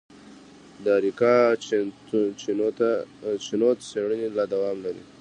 [0.83, 1.35] د اریکا
[3.49, 5.03] چینوت څېړنې لا دوام لري.